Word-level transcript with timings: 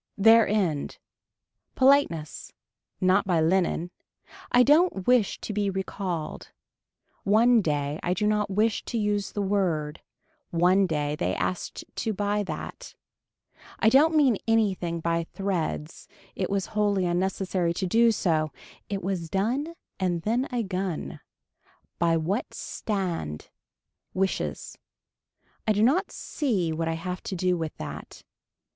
Their 0.17 0.47
end. 0.47 0.97
Politeness. 1.75 2.53
Not 2.99 3.27
by 3.27 3.39
linen. 3.39 3.91
I 4.51 4.63
don't 4.63 5.05
wish 5.05 5.39
to 5.41 5.53
be 5.53 5.69
recalled. 5.69 6.49
One, 7.23 7.61
day, 7.61 7.99
I 8.01 8.15
do 8.15 8.25
not 8.25 8.49
wish 8.49 8.83
to 8.85 8.97
use 8.97 9.31
the 9.33 9.43
word, 9.43 10.01
one 10.49 10.87
day 10.87 11.15
they 11.15 11.35
asked 11.35 11.85
to 11.97 12.13
buy 12.13 12.41
that. 12.45 12.95
I 13.77 13.89
don't 13.89 14.15
mean 14.15 14.37
anything 14.47 15.01
by 15.01 15.25
threads. 15.33 16.07
It 16.35 16.49
was 16.49 16.65
wholly 16.73 17.05
unnecessary 17.05 17.75
to 17.75 17.85
do 17.85 18.11
so. 18.11 18.51
It 18.89 19.03
was 19.03 19.29
done 19.29 19.75
and 19.99 20.23
then 20.23 20.45
a 20.51 20.63
gun. 20.63 21.19
By 21.99 22.17
that 22.17 22.55
stand. 22.55 23.51
Wishes. 24.15 24.79
I 25.67 25.73
do 25.73 25.83
not 25.83 26.09
see 26.11 26.73
what 26.73 26.87
I 26.87 26.93
have 26.93 27.21
to 27.21 27.35
do 27.35 27.55
with 27.55 27.77
that. 27.77 28.23